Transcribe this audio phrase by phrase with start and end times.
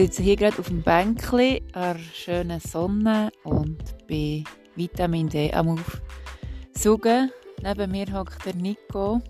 [0.00, 5.76] sitze hier gerade auf dem Bänkchen an schönen Sonne und bin Vitamin D am
[6.74, 7.30] Aufsuchen.
[7.62, 9.20] Neben mir hockt der Nico,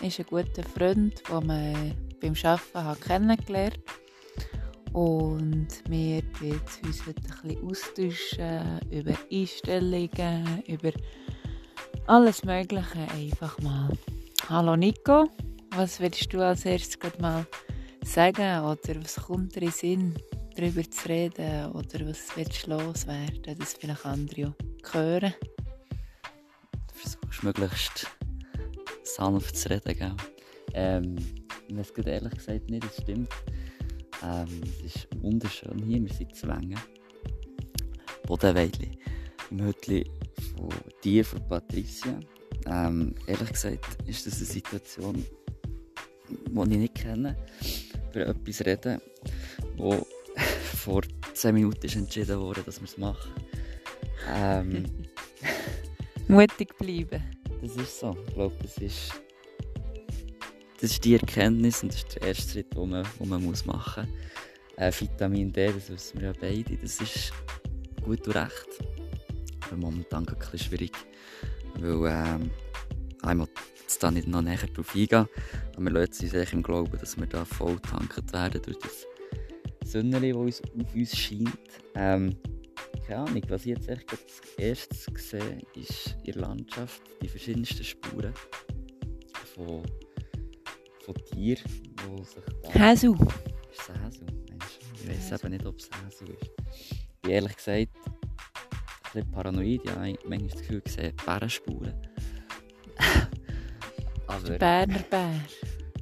[0.00, 4.92] ist ein guter Freund, den man beim Arbeiten kennengelernt hat.
[4.92, 10.92] Und wir werden uns heute ein bisschen austauschen über Einstellungen, über
[12.06, 13.90] alles Mögliche einfach mal.
[14.48, 15.28] Hallo Nico,
[15.74, 17.44] was willst du als erstes mal
[18.04, 20.14] sagen oder was kommt dir in Sinn,
[20.56, 24.54] darüber zu reden oder was willst du loswerden, dass vielleicht andere
[24.92, 25.34] hören?
[26.88, 28.06] Du versuchst möglichst
[29.04, 30.16] sanft zu reden, gell?
[30.74, 31.16] Ähm,
[31.68, 33.28] ich weiß ehrlich gesagt nicht, das stimmt.
[34.22, 36.76] Ähm, es ist wunderschön hier, wir sind Zwänge.
[38.26, 38.98] Bodenweidli.
[39.50, 40.10] Im Hütli
[40.54, 40.70] von
[41.04, 42.18] dir, von Patricia.
[42.66, 45.26] Ähm, ehrlich gesagt ist das eine Situation,
[46.28, 47.36] die ich nicht kenne
[48.14, 49.00] über etwas reden,
[49.76, 50.06] wo
[50.76, 51.02] vor
[51.34, 53.32] 10 Minuten ist entschieden wurde, dass wir es machen.
[54.32, 54.84] Ähm,
[56.28, 57.22] Mutig bleiben.
[57.60, 58.16] Das ist so.
[58.26, 59.12] Ich glaube, das ist,
[60.80, 63.64] das ist die Erkenntnis und das ist der erste Schritt, den man, den man muss
[63.64, 64.32] machen muss.
[64.76, 67.32] Äh, Vitamin D, das wissen wir ja beide, das ist
[68.02, 68.68] gut und recht.
[69.66, 70.92] Aber momentan ein bisschen schwierig,
[71.78, 72.50] weil ähm,
[73.22, 73.48] einmal
[74.02, 75.28] jetzt da nicht noch näher drauf eingehen.
[75.76, 79.06] Aber wir lassen uns eigentlich im Glauben, dass wir da voll tanket werden durch das
[79.84, 81.58] Sonnenlicht, das uns auf uns scheint.
[81.94, 82.36] Ähm,
[83.06, 87.84] keine Ahnung, was ich jetzt echt als erstes sehe, ist in der Landschaft die verschiedensten
[87.84, 88.32] Spuren
[89.54, 89.82] von,
[91.04, 92.90] von Tieren, die sich da...
[92.90, 93.14] Häsu.
[93.14, 94.24] Ist es Häsu?
[94.94, 96.50] Ich weiß eben nicht, ob es Häsu ist.
[96.80, 97.88] Ich bin ehrlich gesagt ein
[99.12, 99.80] bisschen paranoid.
[99.84, 101.94] Ich habe manchmal das Gefühl, ich sehe Bärenspuren.
[104.32, 105.40] Aber Berner Bär.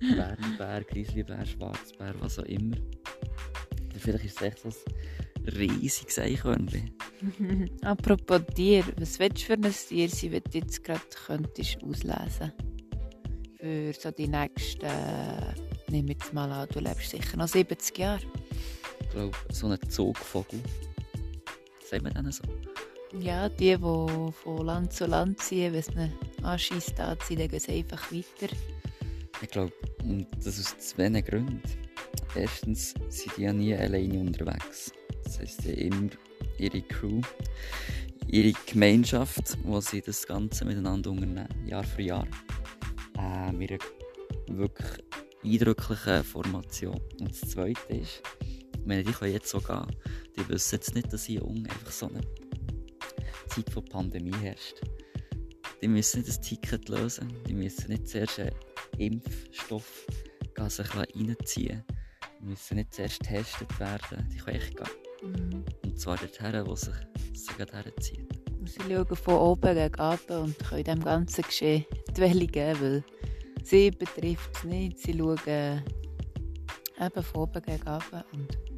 [0.00, 2.76] Berner Bär, Grizzlybär, Schwarzbär, was auch immer.
[3.98, 4.72] Vielleicht ist es echt ein
[5.58, 6.92] riesiges Eichhörnchen.
[7.82, 12.52] Apropos Tier, was willst du für ein Tier sein, wenn du jetzt gerade könntest auslesen
[13.58, 15.54] Für so die nächsten, äh,
[15.88, 18.22] nehmen wir jetzt mal an, du lebst sicher noch 70 Jahre.
[19.00, 20.60] Ich glaube, so ein Zugvogel.
[21.84, 22.44] Sagt man denen so?
[23.18, 26.12] Ja, die, die von Land zu Land ziehen, wenn es einen
[26.42, 28.54] anschießt, da ziehen, dann gehen sie einfach weiter.
[29.42, 29.72] Ich glaube,
[30.04, 31.60] und das aus zwei Gründen.
[32.36, 34.92] Erstens sind die ja nie alleine unterwegs.
[35.24, 36.10] Das heisst, sie haben immer
[36.58, 37.20] ihre Crew,
[38.28, 42.26] ihre Gemeinschaft, wo sie das Ganze miteinander unternehmen, Jahr für Jahr.
[43.18, 43.72] Äh, mit
[44.46, 45.04] wirklich
[45.42, 47.00] eindrücklichen Formation.
[47.18, 49.86] Und das Zweite ist, ich meine, die können jetzt so gehen.
[50.36, 52.20] Die wissen jetzt nicht, dass hier unten einfach so eine
[53.50, 54.80] Zeit von Pandemie herrscht.
[55.82, 58.52] Die müssen nicht das Ticket lösen, die müssen nicht zuerst einen
[58.98, 60.06] Impfstoff
[60.68, 61.82] sich reinziehen.
[62.38, 64.88] Die müssen nicht zuerst getestet werden, die können echt gehen.
[65.22, 65.64] Mhm.
[65.84, 66.94] Und zwar dorthin, wo sich
[67.32, 68.28] sie gerade herzieht.
[68.64, 73.04] Sie schauen von oben gegen unten und können dem ganzen Geschehen die Welle geben, weil
[73.62, 74.98] sie betrifft es nicht.
[74.98, 75.82] Sie schauen
[77.00, 78.69] eben von oben gegen unten und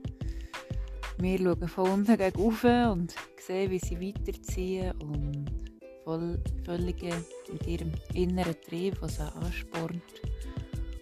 [1.23, 5.47] wir schauen von unten gegen oben und sehen, wie sie weiterziehen und
[6.05, 7.03] voll, völlig
[7.51, 10.03] mit ihrem inneren Trieb, was sie anspornt.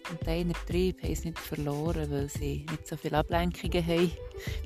[0.09, 4.11] Und der innere Trieb haben sie nicht verloren, weil sie nicht so viele Ablenkungen haben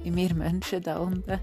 [0.04, 1.40] wie wir Menschen da unten.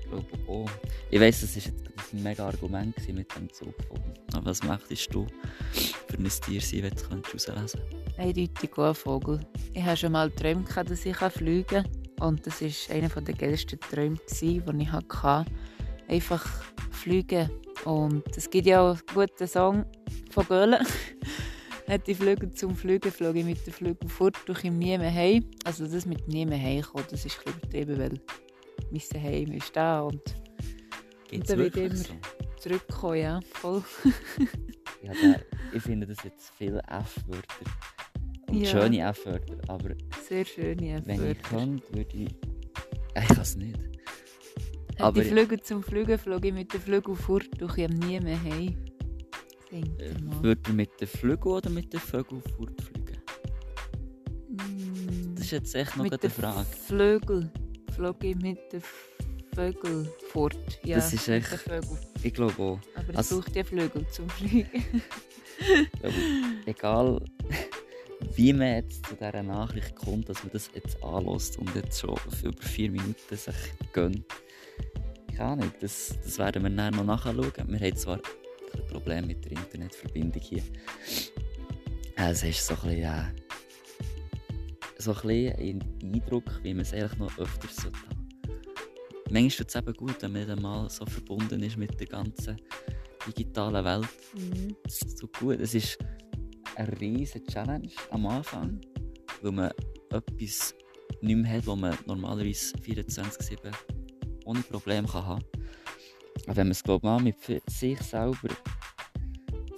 [0.00, 0.70] Ich glaube auch.
[1.10, 1.72] Ich weiss, das war
[2.12, 4.14] ein mega Argument mit dem Zugvogel.
[4.34, 5.26] Aber was möchtest du
[5.72, 7.78] für ein Tier sein, wenn du herauslesen kannst?
[8.16, 9.40] Eindeutig ein Vogel.
[9.72, 12.05] Ich habe schon mal geträumt, dass ich fliegen kann.
[12.20, 15.50] Und das war einer der geilsten Träume, die ich hatte.
[16.08, 16.46] Einfach
[16.90, 17.50] fliegen.
[17.84, 19.84] Und es gibt ja auch einen guten Song
[20.30, 20.86] von Göhlen.
[21.88, 25.12] Hat die Flüge zum Fliegen, flog ich mit den Flügen fort, durch ihm nie mehr
[25.12, 25.44] heim.
[25.64, 28.20] Also das mit nie mehr heimkommen, das ist übertrieben, weil
[28.90, 30.20] mein Heim ist da und,
[31.32, 32.14] und dann wird immer so?
[32.58, 33.84] zurückkommen, ja, voll.
[35.02, 35.40] ja, der,
[35.72, 37.95] ich finde das jetzt viele F-Wörter
[38.48, 38.70] und ja.
[38.70, 39.90] schöne F-Wörter, aber
[40.28, 41.22] sehr schöne F-Wörter.
[41.22, 42.28] Wenn ich könnte, würde ich...
[43.18, 43.78] Ich kann es nicht.
[44.96, 48.18] Hat aber die Flüge zum Fliegen flog ich mit den Flügeln fort, durch ich nie
[48.20, 48.76] mehr heim.
[49.70, 49.82] Äh,
[50.42, 53.18] Würde mit den Flügeln oder mit den Vögeln fortfliegen?
[54.48, 56.66] Mm, das ist jetzt echt noch eine Frage.
[56.86, 57.50] Flügel
[57.94, 58.82] flog ich mit den
[59.54, 60.56] Vögeln fort.
[60.82, 61.48] Ja, das ist echt...
[62.22, 62.78] Ich glaube auch.
[62.94, 64.82] Aber es also, braucht ja Flügel zum Fliegen.
[66.66, 67.20] egal
[68.36, 72.16] wie man jetzt zu dieser Nachricht kommt, dass man das jetzt anlässt und jetzt schon
[72.16, 73.54] für über vier Minuten sich
[73.92, 74.24] gönnt.
[75.34, 77.38] Keine Ahnung, das, das werden wir dann noch nachschauen.
[77.38, 80.62] Wir haben zwar ein Problem mit der Internetverbindung hier.
[82.16, 83.24] Es ist so ein bisschen, äh,
[84.98, 88.28] so ein bisschen Eindruck, wie man es eigentlich noch öfters sollte haben.
[89.30, 92.60] Manchmal tut es eben gut, wenn man nicht einmal so verbunden ist mit der ganzen
[93.26, 94.08] digitalen Welt.
[94.34, 94.76] Mhm.
[94.84, 95.60] Es tut gut.
[95.60, 95.98] Es ist
[96.76, 98.80] eine riesige Challenge am Anfang,
[99.42, 99.70] weil man
[100.10, 100.74] etwas
[101.20, 103.72] nicht mehr hat, was man normalerweise 24-7
[104.44, 105.62] ohne Probleme kann haben kann.
[106.46, 107.36] Aber wenn man es glaub, mal mit
[107.66, 108.48] sich selber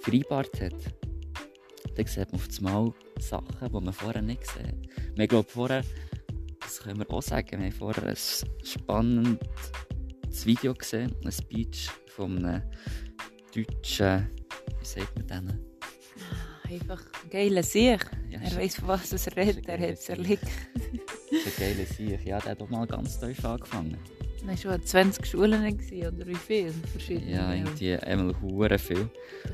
[0.01, 0.73] vereinbart hat,
[1.95, 5.17] dann sieht man auf einmal Sachen, die man vorher nicht gesehen hat.
[5.17, 5.83] Wir glauben vorher,
[6.59, 8.17] das können wir auch sagen, wir haben vorher ein
[8.63, 9.39] spannendes
[10.45, 12.61] Video gesehen, ein Speech von einem
[13.53, 14.29] deutschen,
[14.79, 15.68] wie sagt man denen?
[16.69, 18.05] Einfach ein geiler Sieg.
[18.29, 20.43] Ja, Er weiß, von was er redet, er hat es erlebt.
[20.43, 20.99] ein
[21.57, 22.25] geiler Sieg.
[22.25, 23.97] Ja, der hat auch mal ganz tief angefangen.
[24.43, 26.71] Er war schon an 20 Schulen gewesen, oder wie viel?
[26.91, 27.31] Verschiedene.
[27.31, 29.09] Ja, irgendwie einmal hure viel.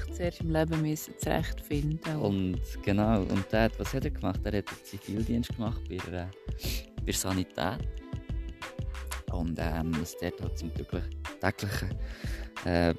[0.05, 2.17] sich zuerst im Leben müssen zurechtfinden.
[2.17, 4.41] Und genau, und der, was hat er gemacht?
[4.43, 6.29] Er hat den Zivildienst gemacht bei der,
[6.97, 7.79] bei der Sanität.
[9.31, 11.09] Und ähm, was dort halt zum täglichen,
[11.41, 11.89] täglichen
[12.65, 12.93] äh,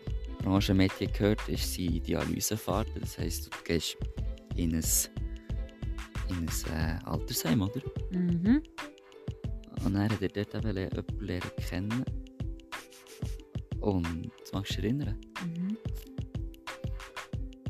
[0.46, 2.86] Branchenmedien gehört, ist die Dialysefahrt.
[3.00, 3.96] Das heisst, du gehst
[4.54, 4.84] in ein,
[6.28, 7.80] in ein äh, Altersheim, oder?
[8.12, 8.62] Mhm.
[9.84, 12.04] Und dann hat er dort eben jemanden lernen kennen.
[13.80, 15.20] Und das magst du dich erinnern?
[15.44, 15.76] Mhm.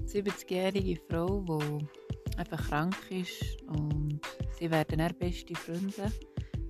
[0.04, 4.20] 70-jährige Frau, die einfach krank ist und
[4.58, 6.12] sie werden dann beste Freunde,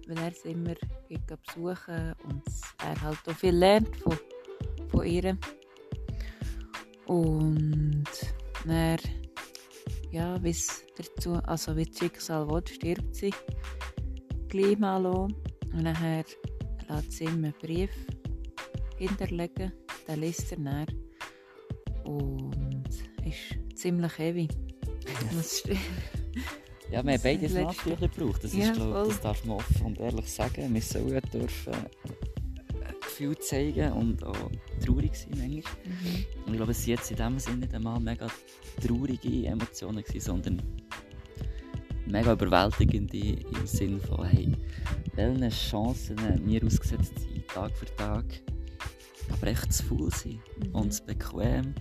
[0.06, 0.74] weil er sie immer
[1.08, 2.42] geht besuchen und
[2.78, 4.16] er halt auch viel lernt von,
[4.88, 5.36] von ihr.
[7.06, 8.04] Und
[8.66, 8.98] dann,
[10.10, 13.32] ja, wie es dazu, also wie das Schicksal will, stirbt sie
[14.48, 15.34] gleich mal an.
[15.72, 16.24] und nachher
[16.88, 17.90] lässt sie ihm einen Brief
[18.98, 19.72] hinterlegen,
[20.08, 20.86] den liest er dann
[22.04, 22.84] und
[23.24, 24.48] ist ziemlich heavy.
[26.90, 28.44] Ja, wir haben beides Nachbücher gebraucht.
[28.44, 30.72] Das, Ja, ist, glaub, das darf man offen und ehrlich sagen.
[30.72, 31.74] Wir sollen dürfen
[33.16, 34.50] Gefühl zeigen und auch
[34.84, 35.72] traurig sein manchmal.
[35.84, 36.26] Mhm.
[36.46, 38.26] Und ich glaube, es waren jetzt in dem Sinne nicht einmal mega
[38.84, 40.62] traurige Emotionen, gewesen, sondern
[42.06, 44.52] mega überwältigende im Sinne von, hey,
[45.14, 48.24] welche Chancen wir ausgesetzt sind, Tag für Tag.
[49.32, 50.74] Aber echt zu faul sein Mhm.
[50.74, 51.74] und zu bequem,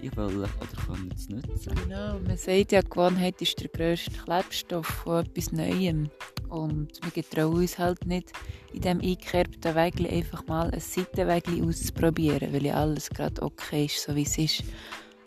[0.00, 1.74] die wollen oder können zu nutzen.
[1.84, 6.08] Genau, man sagt ja, Gewohnheit ist der grösste Klebstoff von etwas Neuem.
[6.48, 8.32] Und wir getrauen uns halt nicht,
[8.72, 14.02] in diesem eingekerbten Wägli einfach mal ein Seitenwägli auszuprobieren, weil ja alles gerade okay ist,
[14.02, 14.64] so wie es ist.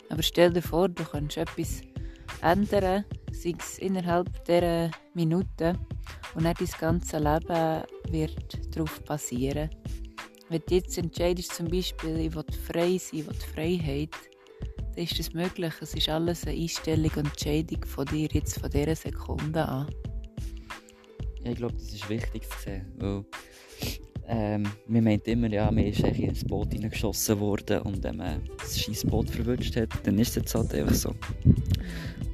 [0.08, 1.82] Aber stell dir vor, du kannst etwas
[2.42, 5.78] ändern, sei es innerhalb dieser Minuten,
[6.34, 9.70] und dann dein ganze Leben wird darauf basieren.
[10.48, 14.10] Wenn du jetzt entscheidest, zum Beispiel, ich will frei sein, ich will Freiheit,
[14.94, 15.72] dann ist das möglich.
[15.80, 19.88] Es ist alles eine Einstellung und Entscheidung von dir jetzt von dieser Sekunde an.
[21.44, 23.24] Ja, ich glaube, das ist wichtig zu sehen, weil
[24.26, 28.42] ähm, man meint immer, ja, man ist eigentlich ins Boot hineingeschossen worden und wenn man
[28.58, 31.14] das scheiß Boot verwünscht hat, dann ist es jetzt halt einfach so.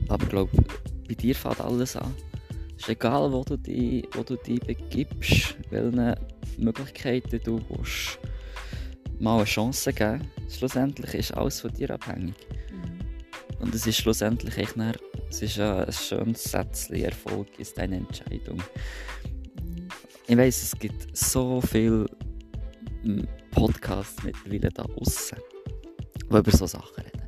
[0.09, 0.51] Aber ich glaube,
[1.09, 2.15] bei dir fängt alles an.
[2.77, 6.17] Es ist egal, wo du dich, wo du dich begibst, welche
[6.59, 8.19] Möglichkeiten du willst,
[9.19, 10.31] mal eine Chance geben.
[10.51, 12.35] Schlussendlich ist alles von dir abhängig.
[13.61, 14.77] Und es ist schlussendlich echt
[15.29, 18.63] es ist ja ein schönes Sätzchen, Erfolg ist eine Entscheidung.
[20.27, 22.07] Ich weiss, es gibt so viele
[23.03, 25.39] mm, Podcasts mittlerweile da draussen,
[26.21, 27.23] die über so Sachen reden.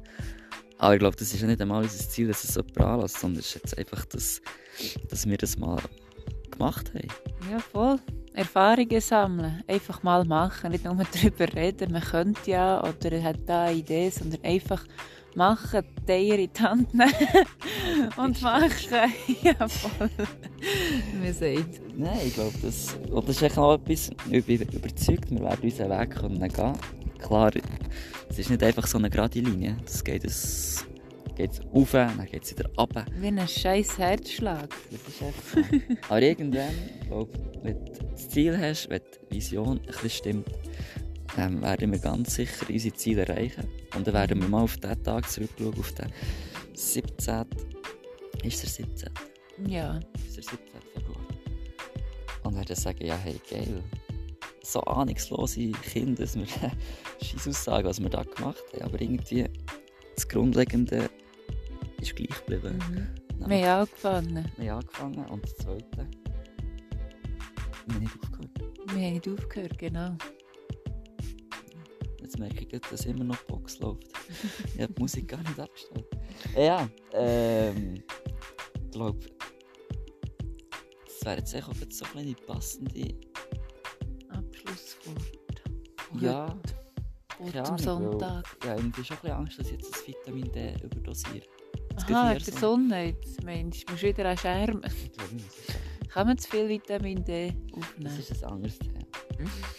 [0.78, 3.40] Aber ich glaube, das ist ja nicht einmal unser Ziel, dass es jemand anlässt, sondern
[3.40, 4.40] es ist jetzt einfach, dass,
[5.08, 5.78] dass wir das mal
[6.50, 7.08] gemacht haben.
[7.50, 7.99] Ja, voll.
[8.32, 9.64] Erfahrungen sammeln.
[9.66, 10.70] Einfach mal machen.
[10.70, 14.84] Nicht nur darüber reden, man könnte ja oder hat da eine Idee, sondern einfach
[15.38, 17.12] machen, die Eier in die Hand nehmen
[18.16, 19.12] und machen.
[19.42, 20.11] ja, voll.
[21.23, 21.80] Man sagt.
[21.97, 25.90] Nein, ich glaube, das, das ist echt noch etwas, ich bin überzeugt, wir werden unseren
[25.90, 26.73] Weg können gehen.
[27.18, 27.50] Klar,
[28.28, 29.76] es ist nicht einfach so eine gerade Linie.
[29.85, 30.87] Das geht es
[31.38, 33.04] geht's rauf, dann geht es wieder runter.
[33.21, 34.68] Wie ein scheiß Herzschlag.
[34.90, 35.61] Das ist einfach so.
[36.09, 36.75] Aber irgendwann,
[37.07, 37.28] glaub,
[37.62, 40.49] wenn du das Ziel hast, wenn die Vision ein bisschen stimmt,
[41.37, 43.68] ähm, werden wir ganz sicher unsere Ziele erreichen.
[43.94, 46.12] Und dann werden wir mal auf diesen Tag zurückschauen, auf den
[46.75, 47.44] 17.
[48.42, 49.11] Ist der 17?
[49.66, 49.99] Ja.
[50.14, 50.58] Ist der 17.
[50.94, 51.20] Februar?
[52.44, 53.82] Und werden sagen, ja, hey, geil.
[54.62, 56.47] So ahnungslose Kinder, dass wir
[57.23, 58.82] scheiß Aussagen, was wir da gemacht haben.
[58.82, 59.47] Aber irgendwie,
[60.14, 61.11] das Grundlegende
[62.00, 62.78] ist gleich geblieben.
[62.90, 63.49] Mhm.
[63.49, 64.52] Wir haben angefangen.
[64.56, 66.06] Wir haben angefangen und das zweite.
[67.87, 68.94] Wir haben nicht aufgehört.
[68.94, 70.16] Wir haben nicht aufgehört, genau.
[72.28, 74.02] Jetzt merke ich, dass immer noch Box läuft.
[74.75, 76.04] ich habe die Musik gar nicht abgestellt.
[76.54, 77.94] Ja, ähm,
[78.85, 79.18] ich glaube,
[81.06, 83.14] das wäre jetzt auch so eine passende
[84.28, 85.23] Abschlusswort.
[86.20, 86.54] Ja,
[87.38, 88.56] keine zum weil- Sonntag.
[88.62, 91.47] Ja, irgendwie schon ein bisschen Angst, dass ich jetzt das Vitamin D überdosiere.
[91.97, 93.04] Es geht Aha, wegen der so- Sonne.
[93.06, 94.35] Jetzt meinst du, musst wieder an.
[94.35, 94.42] Ich
[95.16, 98.18] das ist- Kann man zu viel Vitamin D Das aufnehmen?
[98.18, 98.99] ist ein anderes Thema.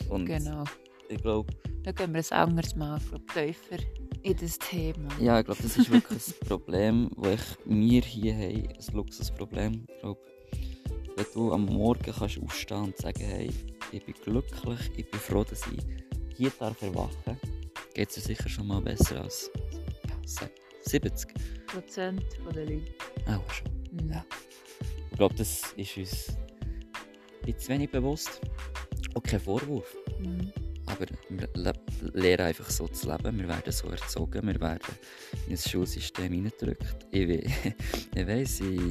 [0.10, 0.64] Und Genau.
[1.10, 3.84] ich glaube, Dann gehen wir ein anderes Mal glaub, tiefer
[4.22, 5.10] in das Thema.
[5.20, 8.68] ja, ich glaube, das ist wirklich ein Problem, das wir hier haben.
[8.68, 9.86] Ein Luxusproblem.
[9.88, 10.20] Ich glaube,
[11.16, 13.50] wenn du am Morgen kannst aufstehen und sagen, hey,
[13.92, 15.84] ich bin glücklich, ich bin froh, dass ich
[16.38, 17.38] hier darf erwachen
[18.00, 19.52] geht es dir sicher schon mal besser als
[20.08, 20.52] ja, sag,
[20.84, 21.34] 70.
[21.68, 22.24] Prozent
[22.56, 22.94] der Leute.
[23.28, 23.68] Auch schon.
[23.92, 24.12] Mhm.
[24.12, 24.26] Ja.
[25.12, 26.38] Ich glaube, das ist uns
[27.42, 28.40] bisschen wenig bewusst.
[29.16, 29.98] Auch kein Vorwurf.
[30.20, 30.52] Mhm.
[31.00, 31.74] Aber wir le
[32.14, 33.40] lernen einfach so zu leben.
[33.40, 34.46] Wir werden so erzogen.
[34.48, 34.94] Wir werden
[35.48, 37.08] in das Schulsystem hineingedrückt.
[37.12, 37.44] Ich, we
[38.16, 38.82] ich weiss, ich,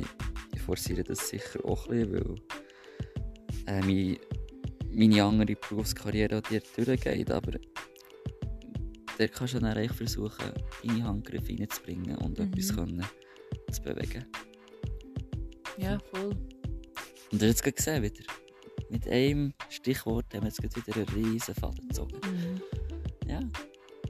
[0.55, 2.12] ich forciere das sicher auch ein bisschen,
[3.67, 4.19] weil äh, meine,
[4.91, 7.31] meine andere Berufskarriere dort durchgeht.
[7.31, 7.53] Aber
[9.19, 12.53] dort kannst du dann eigentlich versuchen, deine Handgriffe reinzubringen und Mhm.
[12.53, 13.05] etwas können
[13.71, 14.25] zu bewegen.
[15.77, 16.31] Ja, voll.
[16.31, 18.25] Und hast du jetzt gerade gesehen wieder.
[18.90, 22.21] Mit einem Stichwort haben wir jetzt wieder einen riesen Faden gezogen.
[22.25, 22.62] Mhm.
[23.28, 23.40] Ja,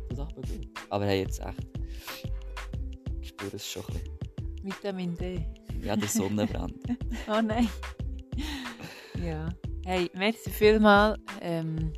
[0.08, 0.68] das ist aber gut.
[0.90, 1.68] Aber hey, jetzt echt.
[3.20, 4.18] Ich spüre es schon ein bisschen.
[4.62, 5.46] Vitamin D.
[5.82, 6.74] Ja, der Sonnenbrand.
[7.28, 7.68] Oh nein.
[9.24, 9.48] ja.
[9.84, 11.92] Hey, merci vielmals ähm,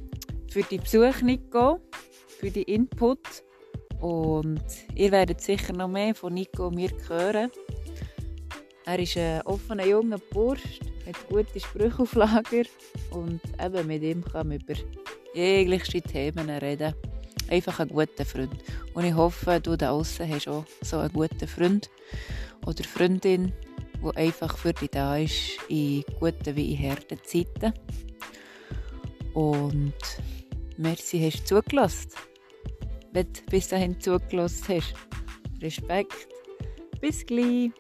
[0.51, 1.81] für die Besuch, Nico,
[2.39, 3.45] für die Input.
[4.01, 7.51] Und ihr werdet sicher noch mehr von Nico und mir hören.
[8.87, 10.81] Er ist ein offener junger Bursch,
[11.11, 12.65] hat gute Sprüche auf Lager
[13.11, 14.75] und eben mit ihm kann man über
[15.35, 16.95] jegliche Themen reden.
[17.49, 18.63] Einfach ein guter Freund.
[18.95, 21.91] Und ich hoffe, du da außen hast auch so einen guten Freund
[22.65, 23.53] oder Freundin,
[24.03, 27.73] die einfach für dich da ist, in guten wie in harten Zeiten.
[29.35, 29.95] Und
[30.77, 32.11] merci, hast du zugelassen.
[33.13, 34.95] Wenn du bis dahin zugelassen hast.
[35.61, 36.29] Respekt.
[37.01, 37.71] Bis gleich.